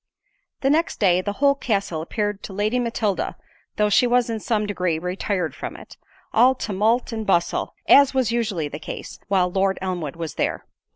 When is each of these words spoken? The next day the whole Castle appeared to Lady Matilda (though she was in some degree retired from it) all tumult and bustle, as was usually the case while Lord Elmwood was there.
The 0.61 0.71
next 0.71 0.99
day 0.99 1.21
the 1.21 1.33
whole 1.33 1.53
Castle 1.53 2.01
appeared 2.01 2.41
to 2.41 2.53
Lady 2.53 2.79
Matilda 2.79 3.35
(though 3.75 3.91
she 3.91 4.07
was 4.07 4.31
in 4.31 4.39
some 4.39 4.65
degree 4.65 4.97
retired 4.97 5.53
from 5.53 5.75
it) 5.75 5.95
all 6.33 6.55
tumult 6.55 7.11
and 7.11 7.23
bustle, 7.23 7.75
as 7.87 8.11
was 8.11 8.31
usually 8.31 8.67
the 8.67 8.79
case 8.79 9.19
while 9.27 9.51
Lord 9.51 9.77
Elmwood 9.79 10.15
was 10.15 10.33
there. 10.41 10.65